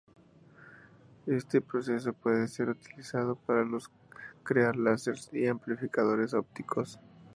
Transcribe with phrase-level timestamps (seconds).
[1.27, 3.67] Este proceso puede ser utilizado para
[4.41, 6.97] crear láseres y amplificadores ópticos.